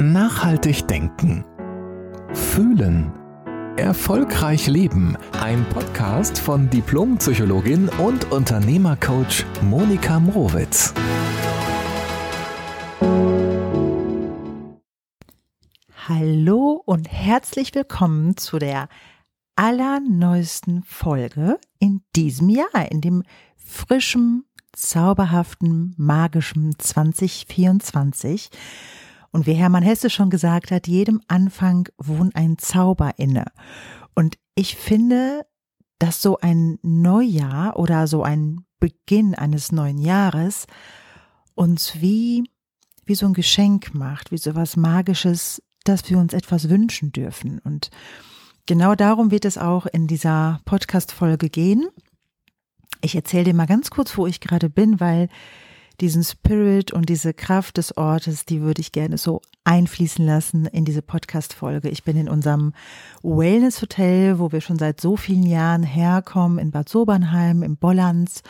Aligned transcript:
Nachhaltig 0.00 0.88
denken. 0.88 1.44
Fühlen. 2.32 3.12
Erfolgreich 3.76 4.66
leben. 4.66 5.16
Ein 5.40 5.64
Podcast 5.68 6.36
von 6.36 6.68
Diplompsychologin 6.68 7.88
und 7.90 8.32
Unternehmercoach 8.32 9.44
Monika 9.62 10.18
Mrowitz. 10.18 10.92
Hallo 16.08 16.82
und 16.84 17.10
herzlich 17.12 17.72
willkommen 17.76 18.36
zu 18.36 18.58
der 18.58 18.88
allerneuesten 19.54 20.82
Folge 20.82 21.60
in 21.78 22.02
diesem 22.16 22.48
Jahr, 22.48 22.90
in 22.90 23.00
dem 23.00 23.22
frischen, 23.56 24.44
zauberhaften, 24.72 25.94
magischen 25.96 26.76
2024. 26.80 28.50
Und 29.34 29.48
wie 29.48 29.54
Hermann 29.54 29.82
Hesse 29.82 30.10
schon 30.10 30.30
gesagt 30.30 30.70
hat, 30.70 30.86
jedem 30.86 31.20
Anfang 31.26 31.88
wohnt 31.98 32.36
ein 32.36 32.56
Zauber 32.56 33.14
inne. 33.16 33.46
Und 34.14 34.38
ich 34.54 34.76
finde, 34.76 35.44
dass 35.98 36.22
so 36.22 36.38
ein 36.38 36.78
Neujahr 36.82 37.76
oder 37.76 38.06
so 38.06 38.22
ein 38.22 38.64
Beginn 38.78 39.34
eines 39.34 39.72
neuen 39.72 39.98
Jahres 39.98 40.68
uns 41.56 42.00
wie, 42.00 42.48
wie 43.06 43.16
so 43.16 43.26
ein 43.26 43.34
Geschenk 43.34 43.92
macht, 43.92 44.30
wie 44.30 44.38
so 44.38 44.54
was 44.54 44.76
Magisches, 44.76 45.60
dass 45.82 46.08
wir 46.08 46.18
uns 46.18 46.32
etwas 46.32 46.68
wünschen 46.68 47.10
dürfen. 47.10 47.58
Und 47.58 47.90
genau 48.66 48.94
darum 48.94 49.32
wird 49.32 49.46
es 49.46 49.58
auch 49.58 49.86
in 49.86 50.06
dieser 50.06 50.60
Podcast-Folge 50.64 51.50
gehen. 51.50 51.88
Ich 53.00 53.16
erzähle 53.16 53.46
dir 53.46 53.54
mal 53.54 53.66
ganz 53.66 53.90
kurz, 53.90 54.16
wo 54.16 54.28
ich 54.28 54.38
gerade 54.38 54.70
bin, 54.70 55.00
weil 55.00 55.28
diesen 56.00 56.24
Spirit 56.24 56.92
und 56.92 57.08
diese 57.08 57.34
Kraft 57.34 57.76
des 57.76 57.96
Ortes, 57.96 58.44
die 58.44 58.62
würde 58.62 58.80
ich 58.80 58.92
gerne 58.92 59.18
so 59.18 59.40
einfließen 59.64 60.24
lassen 60.24 60.66
in 60.66 60.84
diese 60.84 61.02
Podcast-Folge. 61.02 61.88
Ich 61.88 62.04
bin 62.04 62.16
in 62.16 62.28
unserem 62.28 62.72
Wellness-Hotel, 63.22 64.38
wo 64.38 64.52
wir 64.52 64.60
schon 64.60 64.78
seit 64.78 65.00
so 65.00 65.16
vielen 65.16 65.46
Jahren 65.46 65.82
herkommen, 65.82 66.58
in 66.58 66.70
Bad 66.70 66.88
Sobernheim, 66.88 67.62
im 67.62 67.76
Bollands. 67.76 68.42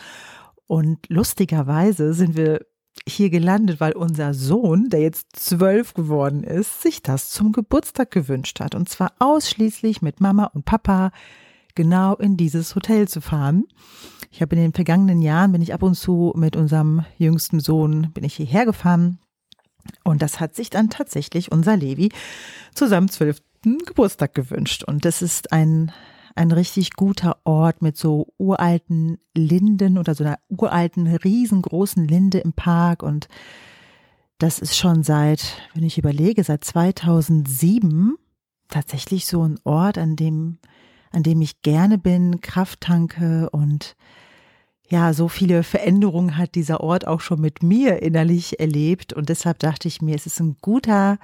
Und 0.67 1.09
lustigerweise 1.09 2.15
sind 2.15 2.37
wir 2.37 2.61
hier 3.07 3.29
gelandet, 3.31 3.81
weil 3.81 3.93
unser 3.93 4.35
Sohn, 4.35 4.89
der 4.89 5.01
jetzt 5.01 5.37
zwölf 5.37 5.95
geworden 5.95 6.43
ist, 6.43 6.83
sich 6.83 7.03
das 7.03 7.31
zum 7.31 7.53
Geburtstag 7.53 8.11
gewünscht 8.11 8.61
hat. 8.61 8.75
Und 8.75 8.89
zwar 8.89 9.13
ausschließlich 9.19 10.01
mit 10.01 10.21
Mama 10.21 10.47
und 10.47 10.65
Papa 10.65 11.11
genau 11.75 12.15
in 12.17 12.37
dieses 12.37 12.75
Hotel 12.75 13.09
zu 13.09 13.21
fahren. 13.21 13.65
Ich 14.35 14.43
habe 14.43 14.57
in 14.57 14.63
den 14.63 14.73
vergangenen 14.73 15.23
Jahren 15.23 15.53
bin 15.53 15.63
ich 15.63 15.73
ab 15.73 15.85
und 15.85 15.95
zu 15.95 16.33
mit 16.35 16.57
unserem 16.57 17.05
jüngsten 17.19 17.61
Sohn 17.61 18.11
bin 18.15 18.25
ich 18.25 18.35
hierher 18.35 18.65
gefahren. 18.65 19.21
Und 20.03 20.23
das 20.23 20.41
hat 20.41 20.57
sich 20.57 20.71
dann 20.71 20.91
tatsächlich 20.91 21.53
unser 21.53 21.77
Levi 21.77 22.11
zu 22.75 22.89
seinem 22.89 23.09
zwölften 23.09 23.79
Geburtstag 23.79 24.35
gewünscht. 24.35 24.83
Und 24.83 25.05
das 25.05 25.23
ist 25.23 25.53
ein 25.53 25.93
ein 26.35 26.51
richtig 26.51 26.95
guter 26.95 27.37
Ort 27.45 27.81
mit 27.81 27.97
so 27.97 28.27
uralten 28.37 29.19
Linden 29.37 29.99
oder 29.99 30.17
so 30.17 30.25
einer 30.25 30.41
uralten 30.49 31.07
riesengroßen 31.07 32.05
Linde 32.05 32.39
im 32.39 32.55
Park. 32.55 33.05
Und 33.05 33.29
das 34.39 34.59
ist 34.59 34.77
schon 34.77 35.05
seit, 35.05 35.63
wenn 35.75 35.85
ich 35.85 35.97
überlege, 35.97 36.43
seit 36.43 36.65
2007 36.65 38.17
tatsächlich 38.69 39.27
so 39.27 39.47
ein 39.47 39.61
Ort, 39.63 39.97
an 39.97 40.17
dem 40.17 40.59
an 41.13 41.23
dem 41.23 41.41
ich 41.41 41.63
gerne 41.63 41.99
bin, 41.99 42.41
Kraft 42.41 42.81
tanke 42.81 43.49
und 43.51 43.95
ja, 44.95 45.13
so 45.13 45.27
viele 45.27 45.65
Veränderungen 45.65 46.37
hat 46.39 46.55
dieser 46.55 46.81
Ort 46.81 47.05
auch 47.09 47.21
schon 47.21 47.41
mit 47.41 47.65
mir 47.65 48.01
innerlich 48.01 48.61
erlebt. 48.61 49.13
Und 49.13 49.29
deshalb 49.29 49.59
dachte 49.59 49.89
ich 49.89 50.01
mir, 50.01 50.15
es 50.15 50.25
ist 50.25 50.39
ein 50.39 50.57
guter, 50.61 51.19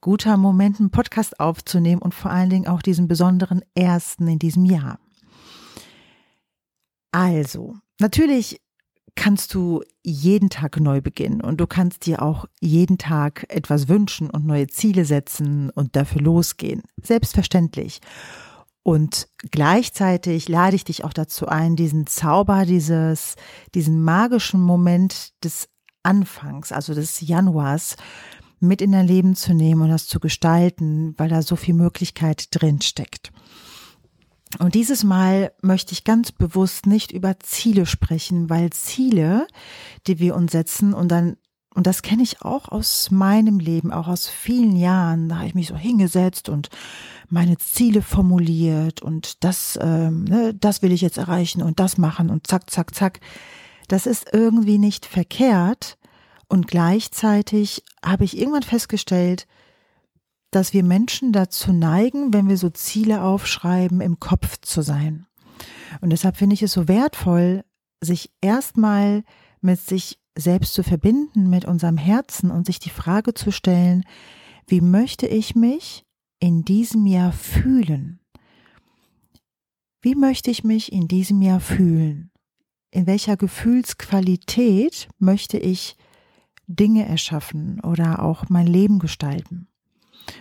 guter 0.00 0.36
Moment, 0.36 0.78
einen 0.78 0.92
Podcast 0.92 1.40
aufzunehmen 1.40 2.00
und 2.00 2.14
vor 2.14 2.30
allen 2.30 2.50
Dingen 2.50 2.68
auch 2.68 2.82
diesen 2.82 3.08
besonderen 3.08 3.62
ersten 3.74 4.28
in 4.28 4.38
diesem 4.38 4.64
Jahr. 4.64 5.00
Also, 7.10 7.74
natürlich 7.98 8.60
kannst 9.16 9.54
du 9.54 9.82
jeden 10.04 10.48
Tag 10.48 10.78
neu 10.78 11.00
beginnen 11.00 11.40
und 11.40 11.60
du 11.60 11.66
kannst 11.66 12.06
dir 12.06 12.22
auch 12.22 12.46
jeden 12.60 12.96
Tag 12.96 13.44
etwas 13.48 13.88
wünschen 13.88 14.30
und 14.30 14.46
neue 14.46 14.68
Ziele 14.68 15.04
setzen 15.04 15.70
und 15.70 15.96
dafür 15.96 16.22
losgehen. 16.22 16.84
Selbstverständlich. 17.02 18.00
Und 18.82 19.28
gleichzeitig 19.50 20.48
lade 20.48 20.76
ich 20.76 20.84
dich 20.84 21.04
auch 21.04 21.12
dazu 21.12 21.46
ein, 21.46 21.76
diesen 21.76 22.06
Zauber, 22.06 22.64
dieses, 22.64 23.36
diesen 23.74 24.02
magischen 24.02 24.60
Moment 24.60 25.32
des 25.44 25.68
Anfangs, 26.02 26.72
also 26.72 26.94
des 26.94 27.20
Januars, 27.20 27.96
mit 28.58 28.82
in 28.82 28.92
dein 28.92 29.06
Leben 29.06 29.36
zu 29.36 29.54
nehmen 29.54 29.82
und 29.82 29.88
das 29.88 30.06
zu 30.06 30.20
gestalten, 30.20 31.14
weil 31.18 31.28
da 31.28 31.42
so 31.42 31.56
viel 31.56 31.74
Möglichkeit 31.74 32.48
drin 32.50 32.80
steckt. 32.80 33.32
Und 34.58 34.74
dieses 34.74 35.04
Mal 35.04 35.52
möchte 35.62 35.92
ich 35.92 36.04
ganz 36.04 36.32
bewusst 36.32 36.86
nicht 36.86 37.12
über 37.12 37.38
Ziele 37.40 37.86
sprechen, 37.86 38.50
weil 38.50 38.70
Ziele, 38.70 39.46
die 40.06 40.18
wir 40.18 40.34
uns 40.34 40.52
setzen 40.52 40.92
und 40.92 41.08
dann 41.08 41.36
und 41.72 41.86
das 41.86 42.02
kenne 42.02 42.24
ich 42.24 42.42
auch 42.42 42.68
aus 42.68 43.12
meinem 43.12 43.60
Leben, 43.60 43.92
auch 43.92 44.08
aus 44.08 44.28
vielen 44.28 44.74
Jahren. 44.74 45.28
Da 45.28 45.36
habe 45.36 45.46
ich 45.46 45.54
mich 45.54 45.68
so 45.68 45.76
hingesetzt 45.76 46.48
und 46.48 46.68
meine 47.30 47.58
Ziele 47.58 48.02
formuliert 48.02 49.02
und 49.02 49.44
das, 49.44 49.78
ähm, 49.80 50.24
ne, 50.24 50.54
das 50.54 50.82
will 50.82 50.92
ich 50.92 51.00
jetzt 51.00 51.18
erreichen 51.18 51.62
und 51.62 51.80
das 51.80 51.96
machen 51.96 52.28
und 52.28 52.46
zack, 52.46 52.68
zack, 52.70 52.94
zack. 52.94 53.20
Das 53.88 54.06
ist 54.06 54.32
irgendwie 54.32 54.78
nicht 54.78 55.06
verkehrt. 55.06 55.96
Und 56.48 56.66
gleichzeitig 56.66 57.84
habe 58.04 58.24
ich 58.24 58.36
irgendwann 58.36 58.64
festgestellt, 58.64 59.46
dass 60.50 60.72
wir 60.72 60.82
Menschen 60.82 61.32
dazu 61.32 61.72
neigen, 61.72 62.34
wenn 62.34 62.48
wir 62.48 62.56
so 62.56 62.70
Ziele 62.70 63.22
aufschreiben, 63.22 64.00
im 64.00 64.18
Kopf 64.18 64.58
zu 64.60 64.82
sein. 64.82 65.26
Und 66.00 66.10
deshalb 66.10 66.36
finde 66.36 66.54
ich 66.54 66.62
es 66.62 66.72
so 66.72 66.88
wertvoll, 66.88 67.64
sich 68.00 68.32
erstmal 68.40 69.22
mit 69.60 69.80
sich 69.80 70.18
selbst 70.36 70.74
zu 70.74 70.82
verbinden, 70.82 71.48
mit 71.48 71.64
unserem 71.64 71.96
Herzen 71.96 72.50
und 72.50 72.66
sich 72.66 72.80
die 72.80 72.90
Frage 72.90 73.34
zu 73.34 73.52
stellen, 73.52 74.04
wie 74.66 74.80
möchte 74.80 75.26
ich 75.26 75.54
mich 75.54 76.04
in 76.40 76.64
diesem 76.64 77.06
Jahr 77.06 77.32
fühlen? 77.32 78.18
Wie 80.00 80.14
möchte 80.14 80.50
ich 80.50 80.64
mich 80.64 80.92
in 80.92 81.06
diesem 81.06 81.42
Jahr 81.42 81.60
fühlen? 81.60 82.30
In 82.90 83.06
welcher 83.06 83.36
Gefühlsqualität 83.36 85.08
möchte 85.18 85.58
ich 85.58 85.96
Dinge 86.66 87.06
erschaffen 87.06 87.80
oder 87.80 88.22
auch 88.22 88.48
mein 88.48 88.66
Leben 88.66 88.98
gestalten? 88.98 89.68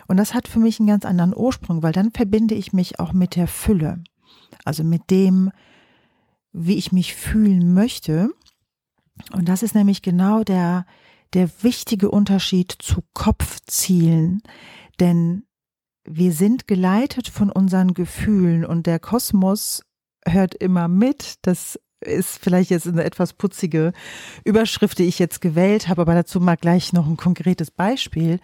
Und 0.07 0.17
das 0.17 0.33
hat 0.33 0.47
für 0.47 0.59
mich 0.59 0.79
einen 0.79 0.87
ganz 0.87 1.05
anderen 1.05 1.35
Ursprung, 1.35 1.83
weil 1.83 1.91
dann 1.91 2.11
verbinde 2.11 2.55
ich 2.55 2.73
mich 2.73 2.99
auch 2.99 3.11
mit 3.11 3.35
der 3.35 3.47
Fülle, 3.47 4.01
also 4.63 4.83
mit 4.83 5.11
dem, 5.11 5.51
wie 6.53 6.75
ich 6.75 6.91
mich 6.91 7.13
fühlen 7.13 7.73
möchte. 7.73 8.29
Und 9.33 9.49
das 9.49 9.63
ist 9.63 9.75
nämlich 9.75 10.01
genau 10.01 10.43
der, 10.43 10.85
der 11.33 11.49
wichtige 11.61 12.09
Unterschied 12.09 12.73
zu 12.79 13.01
Kopfzielen. 13.13 14.41
Denn 14.99 15.43
wir 16.11 16.31
sind 16.33 16.67
geleitet 16.67 17.27
von 17.27 17.51
unseren 17.51 17.93
Gefühlen 17.93 18.65
und 18.65 18.87
der 18.87 18.97
Kosmos 18.97 19.83
hört 20.25 20.55
immer 20.55 20.87
mit. 20.87 21.35
Das 21.43 21.79
ist 22.01 22.39
vielleicht 22.39 22.71
jetzt 22.71 22.87
eine 22.87 23.03
etwas 23.03 23.33
putzige 23.33 23.93
Überschrift, 24.43 24.97
die 24.97 25.03
ich 25.03 25.19
jetzt 25.19 25.39
gewählt 25.39 25.87
habe, 25.87 26.01
aber 26.01 26.15
dazu 26.15 26.39
mal 26.39 26.57
gleich 26.57 26.93
noch 26.93 27.05
ein 27.05 27.15
konkretes 27.15 27.69
Beispiel. 27.69 28.39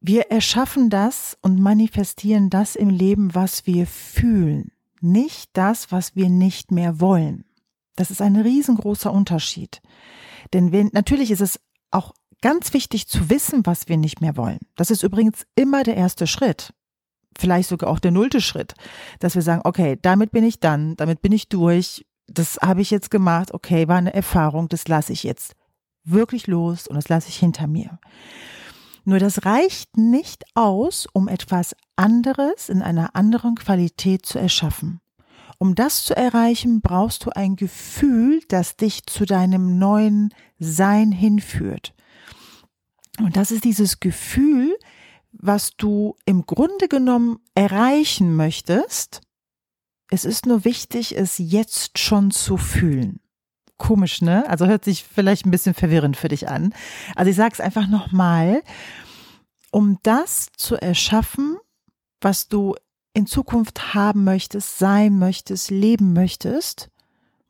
Wir 0.00 0.30
erschaffen 0.30 0.90
das 0.90 1.36
und 1.42 1.60
manifestieren 1.60 2.50
das 2.50 2.76
im 2.76 2.88
Leben, 2.88 3.34
was 3.34 3.66
wir 3.66 3.88
fühlen, 3.88 4.70
nicht 5.00 5.50
das, 5.54 5.90
was 5.90 6.14
wir 6.14 6.28
nicht 6.28 6.70
mehr 6.70 7.00
wollen. 7.00 7.44
Das 7.96 8.12
ist 8.12 8.22
ein 8.22 8.36
riesengroßer 8.36 9.12
Unterschied. 9.12 9.82
Denn 10.52 10.70
wenn, 10.70 10.90
natürlich 10.92 11.32
ist 11.32 11.40
es 11.40 11.58
auch 11.90 12.14
Ganz 12.42 12.72
wichtig 12.72 13.06
zu 13.06 13.28
wissen, 13.28 13.66
was 13.66 13.88
wir 13.88 13.96
nicht 13.96 14.20
mehr 14.20 14.36
wollen. 14.36 14.60
Das 14.76 14.90
ist 14.90 15.02
übrigens 15.02 15.46
immer 15.56 15.82
der 15.82 15.96
erste 15.96 16.26
Schritt. 16.26 16.72
Vielleicht 17.38 17.68
sogar 17.68 17.90
auch 17.90 17.98
der 17.98 18.10
nullte 18.10 18.40
Schritt, 18.40 18.74
dass 19.18 19.34
wir 19.34 19.42
sagen, 19.42 19.62
okay, 19.64 19.98
damit 20.00 20.32
bin 20.32 20.44
ich 20.44 20.60
dann, 20.60 20.96
damit 20.96 21.22
bin 21.22 21.32
ich 21.32 21.48
durch, 21.48 22.04
das 22.26 22.58
habe 22.62 22.80
ich 22.80 22.90
jetzt 22.90 23.10
gemacht, 23.10 23.54
okay, 23.54 23.88
war 23.88 23.96
eine 23.96 24.14
Erfahrung, 24.14 24.68
das 24.68 24.88
lasse 24.88 25.12
ich 25.12 25.22
jetzt 25.22 25.54
wirklich 26.04 26.46
los 26.46 26.86
und 26.86 26.96
das 26.96 27.08
lasse 27.08 27.28
ich 27.28 27.36
hinter 27.36 27.66
mir. 27.66 27.98
Nur 29.04 29.18
das 29.18 29.44
reicht 29.44 29.96
nicht 29.96 30.44
aus, 30.54 31.06
um 31.12 31.28
etwas 31.28 31.74
anderes 31.96 32.68
in 32.68 32.82
einer 32.82 33.16
anderen 33.16 33.54
Qualität 33.54 34.26
zu 34.26 34.38
erschaffen. 34.38 35.00
Um 35.58 35.74
das 35.74 36.04
zu 36.04 36.16
erreichen, 36.16 36.80
brauchst 36.80 37.24
du 37.26 37.30
ein 37.30 37.56
Gefühl, 37.56 38.40
das 38.48 38.76
dich 38.76 39.04
zu 39.06 39.26
deinem 39.26 39.78
neuen 39.78 40.32
Sein 40.58 41.12
hinführt. 41.12 41.94
Und 43.18 43.36
das 43.36 43.50
ist 43.50 43.64
dieses 43.64 44.00
Gefühl, 44.00 44.76
was 45.32 45.76
du 45.76 46.16
im 46.24 46.46
Grunde 46.46 46.88
genommen 46.88 47.38
erreichen 47.54 48.34
möchtest. 48.34 49.20
Es 50.10 50.24
ist 50.24 50.46
nur 50.46 50.64
wichtig, 50.64 51.16
es 51.16 51.38
jetzt 51.38 51.98
schon 51.98 52.30
zu 52.30 52.56
fühlen. 52.56 53.20
komisch, 53.78 54.20
ne? 54.20 54.48
Also 54.48 54.66
hört 54.66 54.84
sich 54.84 55.04
vielleicht 55.04 55.46
ein 55.46 55.50
bisschen 55.50 55.74
verwirrend 55.74 56.16
für 56.16 56.28
dich 56.28 56.48
an. 56.48 56.74
Also 57.16 57.30
ich 57.30 57.36
sage 57.36 57.54
es 57.54 57.60
einfach 57.60 57.88
nochmal, 57.88 58.62
um 59.70 59.98
das 60.02 60.48
zu 60.56 60.76
erschaffen, 60.76 61.56
was 62.20 62.48
du 62.48 62.74
in 63.14 63.26
Zukunft 63.26 63.94
haben 63.94 64.24
möchtest, 64.24 64.78
sein 64.78 65.18
möchtest, 65.18 65.70
leben 65.70 66.12
möchtest, 66.12 66.90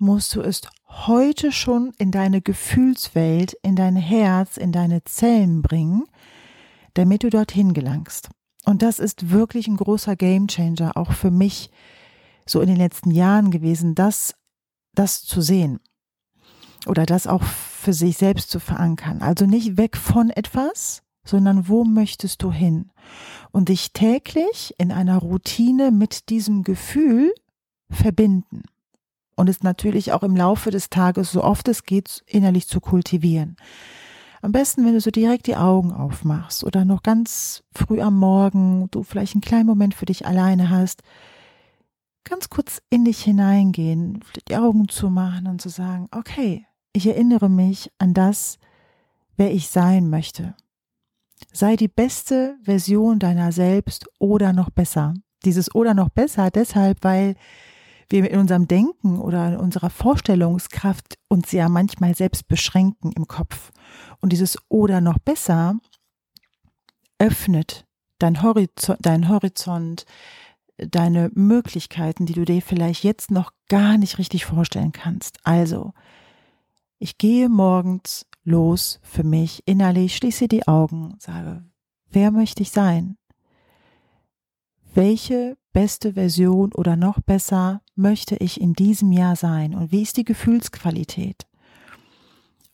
musst 0.01 0.35
du 0.35 0.41
es 0.41 0.63
heute 0.87 1.53
schon 1.53 1.93
in 1.99 2.11
deine 2.11 2.41
Gefühlswelt, 2.41 3.55
in 3.63 3.77
dein 3.77 3.97
Herz, 3.97 4.57
in 4.57 4.73
deine 4.73 5.05
Zellen 5.05 5.63
bringen, 5.63 6.05
damit 6.95 7.23
du 7.23 7.31
dorthin 7.31 7.75
gelangst. 7.75 8.29
Und 8.65 8.83
das 8.83 8.99
ist 8.99 9.31
wirklich 9.31 9.69
ein 9.69 9.77
großer 9.77 10.17
Gamechanger, 10.17 10.97
auch 10.97 11.13
für 11.13 11.31
mich 11.31 11.71
so 12.47 12.61
in 12.61 12.69
den 12.69 12.77
letzten 12.77 13.11
Jahren 13.11 13.51
gewesen, 13.51 13.95
das, 13.95 14.35
das 14.95 15.23
zu 15.23 15.41
sehen 15.41 15.81
oder 16.87 17.07
das 17.07 17.27
auch 17.27 17.43
für 17.43 17.93
sich 17.93 18.17
selbst 18.17 18.51
zu 18.51 18.61
verankern. 18.61 19.23
Also 19.23 19.47
nicht 19.47 19.77
weg 19.77 19.97
von 19.97 20.31
etwas, 20.31 21.03
sondern 21.25 21.69
wo 21.69 21.85
möchtest 21.85 22.43
du 22.43 22.53
hin? 22.53 22.91
Und 23.51 23.69
dich 23.69 23.93
täglich 23.93 24.75
in 24.79 24.93
einer 24.93 25.19
Routine 25.19 25.91
mit 25.91 26.29
diesem 26.29 26.63
Gefühl 26.63 27.33
verbinden. 27.91 28.63
Und 29.41 29.49
es 29.49 29.63
natürlich 29.63 30.13
auch 30.13 30.23
im 30.23 30.37
Laufe 30.37 30.71
des 30.71 30.91
Tages, 30.91 31.33
so 31.33 31.43
oft 31.43 31.67
es 31.69 31.85
geht, 31.85 32.23
innerlich 32.27 32.69
zu 32.69 32.79
kultivieren. 32.79 33.57
Am 34.43 34.53
besten, 34.53 34.85
wenn 34.85 34.93
du 34.93 35.01
so 35.01 35.11
direkt 35.11 35.47
die 35.47 35.57
Augen 35.57 35.93
aufmachst 35.93 36.63
oder 36.63 36.85
noch 36.85 37.03
ganz 37.03 37.63
früh 37.73 38.03
am 38.03 38.19
Morgen, 38.19 38.89
du 38.91 39.03
vielleicht 39.03 39.35
einen 39.35 39.41
kleinen 39.41 39.65
Moment 39.65 39.95
für 39.95 40.05
dich 40.05 40.27
alleine 40.27 40.69
hast, 40.69 41.03
ganz 42.25 42.51
kurz 42.51 42.83
in 42.91 43.07
dich 43.07 43.23
hineingehen, 43.23 44.23
die 44.47 44.57
Augen 44.59 44.91
zu 44.91 45.09
machen 45.09 45.47
und 45.47 45.63
zu 45.63 45.71
sagen, 45.71 46.09
okay, 46.15 46.67
ich 46.93 47.07
erinnere 47.07 47.49
mich 47.49 47.91
an 47.97 48.13
das, 48.13 48.59
wer 49.39 49.55
ich 49.55 49.71
sein 49.71 50.11
möchte. 50.11 50.55
Sei 51.51 51.77
die 51.77 51.89
beste 51.89 52.59
Version 52.63 53.19
deiner 53.19 53.53
selbst 53.53 54.07
oder 54.19 54.53
noch 54.53 54.69
besser. 54.69 55.15
Dieses 55.47 55.75
oder 55.75 55.95
noch 55.95 56.11
besser 56.11 56.51
deshalb, 56.51 56.99
weil 57.01 57.37
wir 58.11 58.31
in 58.31 58.41
unserem 58.41 58.69
Denken 58.69 59.21
oder 59.21 59.49
in 59.49 59.57
unserer 59.57 59.91
Vorstellungskraft 59.91 61.19
uns 61.29 61.53
ja 61.53 61.69
manchmal 61.69 62.15
selbst 62.15 62.49
beschränken 62.49 63.13
im 63.13 63.27
Kopf. 63.27 63.73
Und 64.21 64.33
dieses 64.33 64.59
oder 64.69 65.01
noch 65.01 65.19
besser 65.19 65.77
öffnet 67.19 67.87
dein 68.19 68.43
Horizont, 68.43 68.99
dein 69.01 69.29
Horizont, 69.29 70.05
deine 70.77 71.31
Möglichkeiten, 71.35 72.27
die 72.27 72.33
du 72.33 72.45
dir 72.45 72.63
vielleicht 72.63 73.05
jetzt 73.05 73.31
noch 73.31 73.53
gar 73.69 73.99
nicht 73.99 74.19
richtig 74.19 74.47
vorstellen 74.47 74.93
kannst. 74.93 75.39
Also, 75.45 75.93
ich 76.99 77.19
gehe 77.19 77.49
morgens 77.49 78.27
los 78.45 79.01
für 79.03 79.25
mich 79.25 79.63
innerlich, 79.67 80.17
schließe 80.17 80.49
die 80.49 80.67
Augen, 80.67 81.17
sage, 81.19 81.65
wer 82.11 82.31
möchte 82.31 82.63
ich 82.63 82.71
sein? 82.71 83.17
Welche 84.95 85.57
beste 85.73 86.15
Version 86.15 86.73
oder 86.73 86.97
noch 86.97 87.21
besser 87.21 87.81
möchte 87.95 88.37
ich 88.37 88.61
in 88.61 88.73
diesem 88.73 89.13
Jahr 89.13 89.37
sein 89.37 89.75
und 89.75 89.93
wie 89.93 90.03
ist 90.03 90.17
die 90.17 90.25
Gefühlsqualität? 90.25 91.47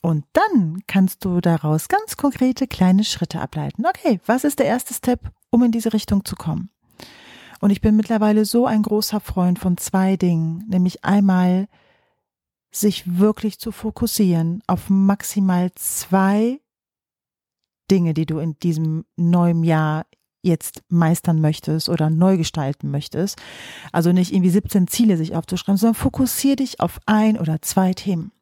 Und 0.01 0.25
dann 0.33 0.83
kannst 0.87 1.25
du 1.25 1.41
daraus 1.41 1.89
ganz 1.89 2.17
konkrete 2.17 2.67
kleine 2.67 3.05
Schritte 3.05 3.41
ableiten. 3.41 3.85
Okay, 3.85 4.21
was 4.25 4.45
ist 4.45 4.61
der 4.61 4.67
erste 4.67 4.95
Step, 4.95 5.31
um 5.51 5.63
in 5.63 5.73
diese 5.73 5.93
Richtung 5.93 6.25
zu 6.25 6.37
kommen? 6.37 6.71
Und 7.61 7.71
ich 7.71 7.81
bin 7.81 7.97
mittlerweile 7.97 8.45
so 8.45 8.67
ein 8.67 8.83
großer 8.83 9.21
Freund 9.21 9.59
von 9.59 9.77
zwei 9.77 10.17
Dingen, 10.17 10.65
nämlich 10.69 11.05
einmal 11.05 11.69
sich 12.71 13.19
wirklich 13.19 13.59
zu 13.59 13.73
fokussieren 13.73 14.63
auf 14.67 14.89
maximal 14.89 15.71
zwei 15.75 16.61
Dinge, 17.91 18.15
die 18.15 18.27
du 18.27 18.39
in 18.39 18.59
diesem 18.61 19.05
neuen 19.17 19.65
Jahr 19.65 20.07
jetzt 20.47 20.83
meistern 20.89 21.41
möchtest 21.41 21.89
oder 21.89 22.11
neu 22.11 22.37
gestalten 22.37 22.91
möchtest. 22.91 23.39
Also 23.93 24.13
nicht 24.13 24.33
irgendwie 24.33 24.51
17 24.51 24.89
Ziele 24.89 25.17
sich 25.17 25.35
aufzuschreiben, 25.35 25.77
sondern 25.77 25.95
fokussiere 25.95 26.57
dich 26.57 26.81
auf 26.81 27.01
ein 27.07 27.39
oder 27.39 27.61
zwei 27.63 27.93
Themen. 27.93 28.33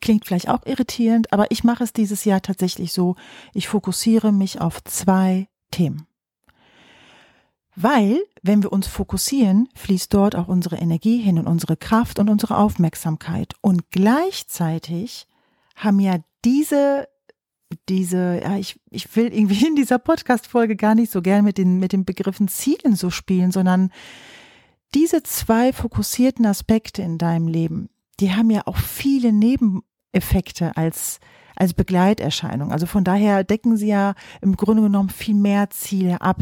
Klingt 0.00 0.26
vielleicht 0.26 0.48
auch 0.48 0.66
irritierend, 0.66 1.32
aber 1.32 1.50
ich 1.50 1.64
mache 1.64 1.84
es 1.84 1.92
dieses 1.92 2.24
Jahr 2.24 2.42
tatsächlich 2.42 2.92
so. 2.92 3.16
Ich 3.54 3.68
fokussiere 3.68 4.32
mich 4.32 4.60
auf 4.60 4.84
zwei 4.84 5.48
Themen. 5.70 6.06
Weil, 7.74 8.22
wenn 8.42 8.62
wir 8.62 8.72
uns 8.72 8.86
fokussieren, 8.86 9.68
fließt 9.74 10.12
dort 10.12 10.34
auch 10.34 10.48
unsere 10.48 10.76
Energie 10.76 11.18
hin 11.18 11.38
und 11.38 11.46
unsere 11.46 11.76
Kraft 11.76 12.18
und 12.18 12.30
unsere 12.30 12.56
Aufmerksamkeit. 12.56 13.54
Und 13.60 13.90
gleichzeitig 13.90 15.26
haben 15.74 16.00
ja 16.00 16.16
diese 16.44 17.06
diese, 17.88 18.40
ja, 18.42 18.56
ich, 18.56 18.80
ich 18.90 19.14
will 19.16 19.32
irgendwie 19.32 19.66
in 19.66 19.76
dieser 19.76 19.98
Podcast-Folge 19.98 20.76
gar 20.76 20.94
nicht 20.94 21.10
so 21.10 21.22
gern 21.22 21.44
mit 21.44 21.58
den, 21.58 21.78
mit 21.78 21.92
den 21.92 22.04
Begriffen 22.04 22.48
Zielen 22.48 22.96
so 22.96 23.10
spielen, 23.10 23.50
sondern 23.50 23.90
diese 24.94 25.22
zwei 25.22 25.72
fokussierten 25.72 26.46
Aspekte 26.46 27.02
in 27.02 27.18
deinem 27.18 27.48
Leben, 27.48 27.88
die 28.20 28.32
haben 28.34 28.50
ja 28.50 28.62
auch 28.66 28.76
viele 28.76 29.32
Nebeneffekte 29.32 30.76
als, 30.76 31.20
als 31.54 31.74
Begleiterscheinung. 31.74 32.72
Also 32.72 32.86
von 32.86 33.04
daher 33.04 33.44
decken 33.44 33.76
sie 33.76 33.88
ja 33.88 34.14
im 34.40 34.56
Grunde 34.56 34.82
genommen 34.82 35.10
viel 35.10 35.34
mehr 35.34 35.70
Ziele 35.70 36.20
ab. 36.20 36.40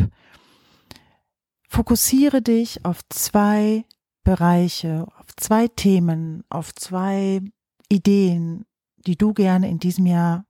Fokussiere 1.69 2.43
dich 2.43 2.85
auf 2.85 3.00
zwei 3.09 3.85
Bereiche, 4.23 5.06
auf 5.19 5.35
zwei 5.37 5.69
Themen, 5.69 6.44
auf 6.49 6.75
zwei 6.75 7.41
Ideen, 7.88 8.65
die 9.06 9.17
du 9.17 9.32
gerne 9.32 9.69
in 9.69 9.79
diesem 9.79 10.06
Jahr 10.06 10.44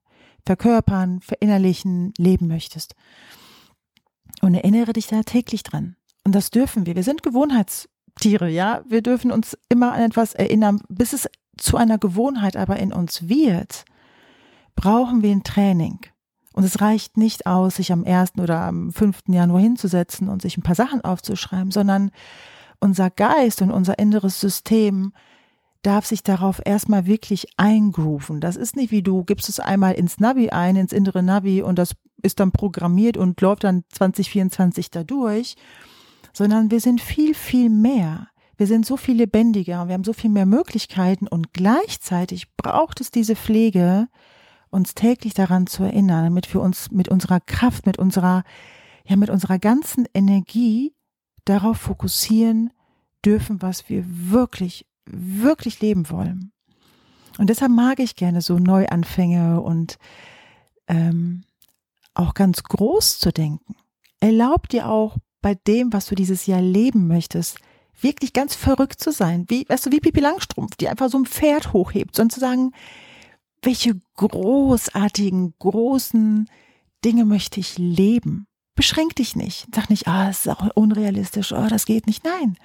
verkörpern, 0.46 1.20
verinnerlichen, 1.20 2.12
leben 2.18 2.46
möchtest. 2.46 2.94
Und 4.40 4.54
erinnere 4.54 4.92
dich 4.92 5.06
da 5.06 5.22
täglich 5.22 5.62
dran. 5.62 5.96
Und 6.24 6.34
das 6.34 6.50
dürfen 6.50 6.86
wir. 6.86 6.96
Wir 6.96 7.02
sind 7.02 7.22
Gewohnheitstiere, 7.22 8.48
ja. 8.48 8.82
Wir 8.88 9.02
dürfen 9.02 9.30
uns 9.30 9.56
immer 9.68 9.92
an 9.92 10.02
etwas 10.02 10.34
erinnern, 10.34 10.80
bis 10.88 11.12
es 11.12 11.28
zu 11.56 11.76
einer 11.76 11.98
Gewohnheit 11.98 12.56
aber 12.56 12.78
in 12.78 12.92
uns 12.92 13.28
wird, 13.28 13.84
brauchen 14.74 15.22
wir 15.22 15.30
ein 15.30 15.44
Training. 15.44 16.00
Und 16.52 16.64
es 16.64 16.80
reicht 16.80 17.16
nicht 17.16 17.46
aus, 17.46 17.76
sich 17.76 17.92
am 17.92 18.04
1. 18.04 18.38
oder 18.38 18.60
am 18.60 18.92
5. 18.92 19.22
Januar 19.28 19.60
hinzusetzen 19.60 20.28
und 20.28 20.42
sich 20.42 20.56
ein 20.56 20.62
paar 20.62 20.76
Sachen 20.76 21.02
aufzuschreiben, 21.02 21.70
sondern 21.70 22.10
unser 22.80 23.10
Geist 23.10 23.60
und 23.62 23.70
unser 23.70 23.98
inneres 23.98 24.40
System 24.40 25.12
darf 25.84 26.06
sich 26.06 26.22
darauf 26.22 26.60
erstmal 26.64 27.06
wirklich 27.06 27.46
eingrooven. 27.56 28.40
Das 28.40 28.56
ist 28.56 28.74
nicht 28.74 28.90
wie 28.90 29.02
du 29.02 29.24
gibst 29.24 29.48
es 29.48 29.60
einmal 29.60 29.94
ins 29.94 30.18
Navi 30.18 30.50
ein, 30.50 30.76
ins 30.76 30.92
innere 30.92 31.22
Navi 31.22 31.62
und 31.62 31.78
das 31.78 31.94
ist 32.22 32.40
dann 32.40 32.52
programmiert 32.52 33.16
und 33.16 33.40
läuft 33.40 33.64
dann 33.64 33.84
2024 33.90 34.90
dadurch, 34.90 35.56
sondern 36.32 36.70
wir 36.70 36.80
sind 36.80 37.00
viel, 37.00 37.34
viel 37.34 37.68
mehr. 37.68 38.28
Wir 38.56 38.66
sind 38.66 38.86
so 38.86 38.96
viel 38.96 39.16
lebendiger, 39.16 39.88
wir 39.88 39.94
haben 39.94 40.04
so 40.04 40.12
viel 40.12 40.30
mehr 40.30 40.46
Möglichkeiten 40.46 41.26
und 41.26 41.52
gleichzeitig 41.52 42.54
braucht 42.56 43.00
es 43.00 43.10
diese 43.10 43.36
Pflege, 43.36 44.08
uns 44.70 44.94
täglich 44.94 45.34
daran 45.34 45.66
zu 45.66 45.82
erinnern, 45.82 46.24
damit 46.24 46.52
wir 46.54 46.60
uns 46.60 46.90
mit 46.90 47.08
unserer 47.08 47.40
Kraft, 47.40 47.84
mit 47.86 47.98
unserer, 47.98 48.44
ja, 49.06 49.16
mit 49.16 49.28
unserer 49.28 49.58
ganzen 49.58 50.06
Energie 50.14 50.94
darauf 51.44 51.78
fokussieren 51.78 52.72
dürfen, 53.24 53.60
was 53.60 53.88
wir 53.88 54.04
wirklich 54.06 54.86
wirklich 55.06 55.80
leben 55.80 56.10
wollen. 56.10 56.52
Und 57.38 57.50
deshalb 57.50 57.72
mag 57.72 57.98
ich 57.98 58.16
gerne 58.16 58.40
so 58.40 58.58
Neuanfänge 58.58 59.60
und 59.60 59.98
ähm, 60.86 61.44
auch 62.14 62.34
ganz 62.34 62.62
groß 62.62 63.18
zu 63.18 63.32
denken. 63.32 63.76
Erlaub 64.20 64.68
dir 64.68 64.88
auch 64.88 65.16
bei 65.42 65.54
dem, 65.54 65.92
was 65.92 66.06
du 66.06 66.14
dieses 66.14 66.46
Jahr 66.46 66.62
leben 66.62 67.08
möchtest, 67.08 67.58
wirklich 68.00 68.32
ganz 68.32 68.54
verrückt 68.54 69.00
zu 69.00 69.12
sein. 69.12 69.46
Wie, 69.48 69.68
weißt 69.68 69.86
du, 69.86 69.92
wie 69.92 70.00
Pipi 70.00 70.20
Langstrumpf, 70.20 70.76
die 70.76 70.88
einfach 70.88 71.10
so 71.10 71.18
ein 71.18 71.26
Pferd 71.26 71.72
hochhebt, 71.72 72.14
sondern 72.16 72.30
zu 72.30 72.40
sagen, 72.40 72.72
welche 73.62 74.00
großartigen, 74.16 75.54
großen 75.58 76.48
Dinge 77.04 77.24
möchte 77.24 77.60
ich 77.60 77.78
leben? 77.78 78.46
Beschränk 78.74 79.16
dich 79.16 79.36
nicht. 79.36 79.66
Sag 79.74 79.90
nicht, 79.90 80.06
ah, 80.08 80.26
das 80.26 80.46
ist 80.46 80.48
auch 80.48 80.68
unrealistisch, 80.74 81.52
oh, 81.52 81.66
das 81.68 81.86
geht 81.86 82.06
nicht. 82.06 82.24
Nein 82.24 82.56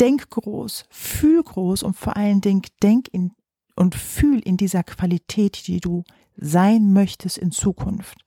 denk 0.00 0.30
groß, 0.30 0.84
fühl 0.90 1.42
groß 1.42 1.82
und 1.82 1.96
vor 1.96 2.16
allen 2.16 2.40
Dingen 2.40 2.62
denk 2.82 3.08
in 3.12 3.32
und 3.76 3.94
fühl 3.94 4.40
in 4.40 4.56
dieser 4.56 4.82
Qualität, 4.82 5.66
die 5.66 5.80
du 5.80 6.02
sein 6.36 6.92
möchtest 6.92 7.38
in 7.38 7.52
Zukunft. 7.52 8.24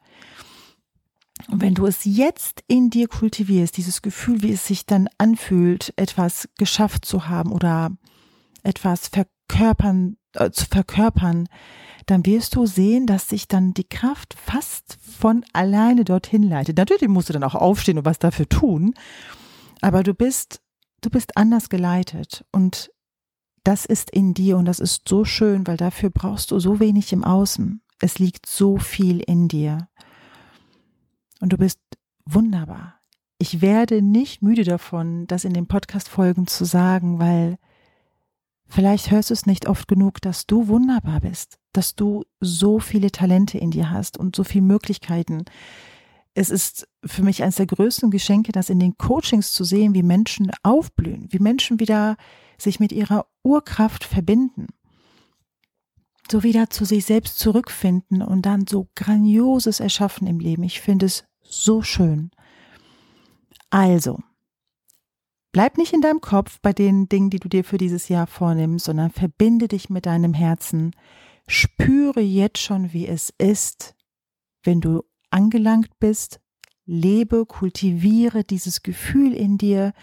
Und 1.49 1.61
wenn 1.61 1.73
du 1.73 1.85
es 1.85 2.03
jetzt 2.03 2.63
in 2.67 2.89
dir 2.89 3.07
kultivierst, 3.07 3.75
dieses 3.77 4.01
Gefühl, 4.01 4.43
wie 4.43 4.51
es 4.51 4.67
sich 4.67 4.85
dann 4.85 5.07
anfühlt, 5.17 5.93
etwas 5.95 6.49
geschafft 6.57 7.05
zu 7.05 7.27
haben 7.27 7.51
oder 7.51 7.91
etwas 8.63 9.07
verkörpern, 9.07 10.17
äh, 10.33 10.51
zu 10.51 10.65
verkörpern, 10.65 11.47
dann 12.05 12.25
wirst 12.25 12.55
du 12.55 12.65
sehen, 12.65 13.05
dass 13.05 13.29
sich 13.29 13.47
dann 13.47 13.73
die 13.73 13.87
Kraft 13.87 14.33
fast 14.33 14.97
von 15.01 15.45
alleine 15.53 16.03
dorthin 16.03 16.43
leitet. 16.43 16.77
Natürlich 16.77 17.07
musst 17.07 17.29
du 17.29 17.33
dann 17.33 17.43
auch 17.43 17.55
aufstehen 17.55 17.97
und 17.97 18.05
was 18.05 18.19
dafür 18.19 18.49
tun, 18.49 18.93
aber 19.81 20.03
du 20.03 20.13
bist 20.13 20.61
du 21.01 21.09
bist 21.09 21.37
anders 21.37 21.69
geleitet 21.69 22.45
und 22.51 22.91
das 23.63 23.85
ist 23.85 24.09
in 24.09 24.33
dir 24.33 24.57
und 24.57 24.65
das 24.65 24.79
ist 24.79 25.07
so 25.07 25.25
schön, 25.25 25.67
weil 25.67 25.77
dafür 25.77 26.09
brauchst 26.09 26.51
du 26.51 26.59
so 26.59 26.79
wenig 26.79 27.13
im 27.13 27.23
Außen. 27.23 27.81
Es 28.01 28.19
liegt 28.19 28.45
so 28.45 28.77
viel 28.77 29.19
in 29.19 29.47
dir. 29.47 29.89
Und 31.41 31.53
du 31.53 31.57
bist 31.57 31.79
wunderbar. 32.25 32.95
Ich 33.37 33.61
werde 33.61 34.01
nicht 34.01 34.41
müde 34.41 34.63
davon, 34.63 35.27
das 35.27 35.45
in 35.45 35.53
den 35.53 35.67
Podcast-Folgen 35.67 36.47
zu 36.47 36.65
sagen, 36.65 37.19
weil 37.19 37.57
vielleicht 38.67 39.11
hörst 39.11 39.29
du 39.29 39.33
es 39.33 39.45
nicht 39.45 39.67
oft 39.67 39.87
genug, 39.87 40.21
dass 40.21 40.45
du 40.45 40.67
wunderbar 40.67 41.21
bist, 41.21 41.59
dass 41.73 41.95
du 41.95 42.25
so 42.39 42.79
viele 42.79 43.11
Talente 43.11 43.57
in 43.57 43.71
dir 43.71 43.89
hast 43.89 44.17
und 44.17 44.35
so 44.35 44.43
viele 44.43 44.65
Möglichkeiten. 44.65 45.45
Es 46.39 46.49
ist 46.49 46.87
für 47.03 47.21
mich 47.21 47.43
eines 47.43 47.57
der 47.57 47.65
größten 47.65 48.11
Geschenke, 48.11 48.53
das 48.53 48.69
in 48.69 48.79
den 48.79 48.97
Coachings 48.97 49.51
zu 49.51 49.65
sehen, 49.65 49.93
wie 49.93 50.03
Menschen 50.03 50.51
aufblühen, 50.63 51.27
wie 51.31 51.39
Menschen 51.39 51.81
wieder 51.81 52.15
sich 52.57 52.79
mit 52.79 52.93
ihrer 52.93 53.25
Urkraft 53.43 54.05
verbinden, 54.05 54.67
so 56.31 56.41
wieder 56.41 56.69
zu 56.69 56.85
sich 56.85 57.03
selbst 57.03 57.39
zurückfinden 57.39 58.21
und 58.21 58.43
dann 58.43 58.67
so 58.67 58.87
grandioses 58.95 59.81
erschaffen 59.81 60.27
im 60.27 60.39
Leben. 60.39 60.63
Ich 60.63 60.79
finde 60.79 61.07
es 61.07 61.25
so 61.41 61.81
schön. 61.81 62.31
Also, 63.69 64.17
bleib 65.51 65.77
nicht 65.77 65.91
in 65.91 65.99
deinem 65.99 66.21
Kopf 66.21 66.59
bei 66.61 66.71
den 66.71 67.09
Dingen, 67.09 67.31
die 67.31 67.39
du 67.39 67.49
dir 67.49 67.65
für 67.65 67.77
dieses 67.77 68.07
Jahr 68.07 68.27
vornimmst, 68.27 68.85
sondern 68.85 69.11
verbinde 69.11 69.67
dich 69.67 69.89
mit 69.89 70.05
deinem 70.05 70.33
Herzen. 70.33 70.95
Spüre 71.47 72.21
jetzt 72.21 72.59
schon, 72.59 72.93
wie 72.93 73.07
es 73.07 73.33
ist, 73.37 73.93
wenn 74.63 74.79
du 74.79 75.03
angelangt 75.31 75.99
bist. 75.99 76.39
Lebe, 76.85 77.45
kultiviere 77.45 78.43
dieses 78.43 78.81
Gefühl 78.81 79.33
in 79.33 79.57
dir 79.57 79.93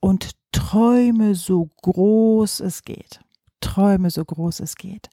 und 0.00 0.32
träume 0.52 1.34
so 1.34 1.70
groß 1.82 2.60
es 2.60 2.84
geht. 2.84 3.20
Träume 3.60 4.10
so 4.10 4.24
groß 4.24 4.60
es 4.60 4.76
geht. 4.76 5.10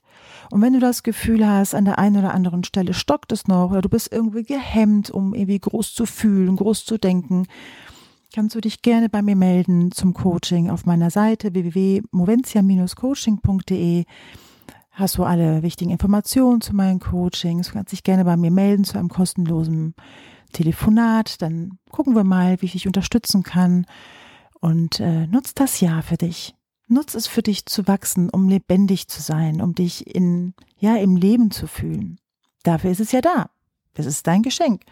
Und 0.50 0.62
wenn 0.62 0.74
du 0.74 0.78
das 0.78 1.02
Gefühl 1.02 1.44
hast, 1.46 1.74
an 1.74 1.84
der 1.84 1.98
einen 1.98 2.18
oder 2.18 2.32
anderen 2.32 2.64
Stelle 2.64 2.94
stockt 2.94 3.32
es 3.32 3.48
noch 3.48 3.72
oder 3.72 3.82
du 3.82 3.88
bist 3.88 4.12
irgendwie 4.12 4.44
gehemmt, 4.44 5.10
um 5.10 5.34
irgendwie 5.34 5.58
groß 5.58 5.94
zu 5.94 6.06
fühlen, 6.06 6.54
groß 6.56 6.84
zu 6.84 6.98
denken, 6.98 7.46
kannst 8.32 8.54
du 8.54 8.60
dich 8.60 8.82
gerne 8.82 9.08
bei 9.08 9.22
mir 9.22 9.34
melden 9.36 9.90
zum 9.92 10.12
Coaching 10.14 10.70
auf 10.70 10.86
meiner 10.86 11.10
Seite 11.10 11.54
www.moventia-coaching.de. 11.54 14.04
Hast 14.94 15.18
du 15.18 15.24
alle 15.24 15.64
wichtigen 15.64 15.90
Informationen 15.90 16.60
zu 16.60 16.72
meinen 16.72 17.00
Coachings, 17.00 17.66
du 17.66 17.72
kannst 17.72 17.90
dich 17.90 18.04
gerne 18.04 18.24
bei 18.24 18.36
mir 18.36 18.52
melden 18.52 18.84
zu 18.84 18.96
einem 18.96 19.08
kostenlosen 19.08 19.96
Telefonat, 20.52 21.42
dann 21.42 21.80
gucken 21.90 22.14
wir 22.14 22.22
mal, 22.22 22.62
wie 22.62 22.66
ich 22.66 22.72
dich 22.72 22.86
unterstützen 22.86 23.42
kann 23.42 23.86
und 24.60 25.00
äh, 25.00 25.26
nutz 25.26 25.52
das 25.52 25.80
Jahr 25.80 26.04
für 26.04 26.16
dich. 26.16 26.54
Nutz 26.86 27.14
es 27.14 27.26
für 27.26 27.42
dich 27.42 27.66
zu 27.66 27.88
wachsen, 27.88 28.30
um 28.30 28.48
lebendig 28.48 29.08
zu 29.08 29.20
sein, 29.20 29.60
um 29.60 29.74
dich 29.74 30.14
in, 30.14 30.54
ja, 30.78 30.94
im 30.96 31.16
Leben 31.16 31.50
zu 31.50 31.66
fühlen. 31.66 32.20
Dafür 32.62 32.92
ist 32.92 33.00
es 33.00 33.10
ja 33.10 33.20
da. 33.20 33.50
Das 33.94 34.06
ist 34.06 34.28
dein 34.28 34.42
Geschenk. 34.42 34.84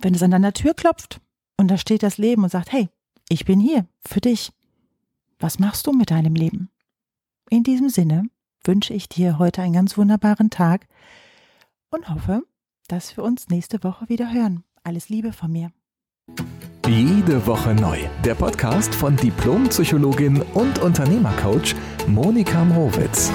Wenn 0.00 0.14
es 0.14 0.22
an 0.22 0.30
deiner 0.30 0.52
Tür 0.52 0.74
klopft 0.74 1.20
und 1.56 1.68
da 1.68 1.76
steht 1.78 2.04
das 2.04 2.16
Leben 2.16 2.44
und 2.44 2.50
sagt, 2.50 2.70
hey, 2.70 2.88
ich 3.28 3.44
bin 3.44 3.58
hier 3.58 3.88
für 4.06 4.20
dich. 4.20 4.52
Was 5.40 5.58
machst 5.58 5.88
du 5.88 5.92
mit 5.92 6.12
deinem 6.12 6.36
Leben? 6.36 6.70
In 7.50 7.64
diesem 7.64 7.88
Sinne 7.88 8.30
wünsche 8.64 8.94
ich 8.94 9.08
dir 9.08 9.38
heute 9.38 9.62
einen 9.62 9.74
ganz 9.74 9.96
wunderbaren 9.96 10.50
Tag 10.50 10.86
und 11.90 12.08
hoffe, 12.08 12.42
dass 12.88 13.16
wir 13.16 13.24
uns 13.24 13.48
nächste 13.48 13.82
Woche 13.84 14.08
wieder 14.08 14.32
hören. 14.32 14.64
Alles 14.84 15.08
Liebe 15.08 15.32
von 15.32 15.52
mir. 15.52 15.70
Jede 16.88 17.46
Woche 17.46 17.74
neu. 17.74 17.98
Der 18.24 18.34
Podcast 18.34 18.94
von 18.94 19.16
Diplompsychologin 19.16 20.42
und 20.54 20.78
Unternehmercoach 20.80 21.74
Monika 22.06 22.64
Mrowitz. 22.64 23.30